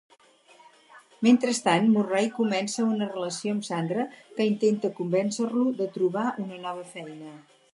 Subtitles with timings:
[1.25, 4.07] Mentrestant, Murray comença una relació amb Sandra
[4.39, 7.35] que intenta convèncer-lo de trobar una nova feina.